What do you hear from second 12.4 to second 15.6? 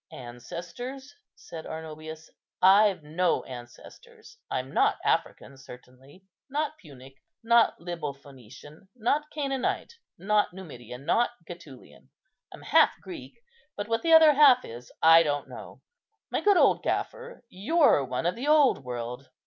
I'm half Greek, but what the other half is I don't